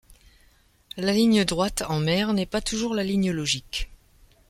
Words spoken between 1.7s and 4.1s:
en mer n’est pas toujours la ligne logique.